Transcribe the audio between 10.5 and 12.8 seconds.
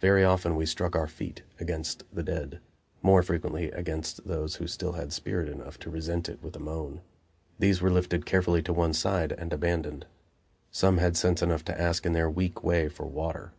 Some had sense enough to ask in their weak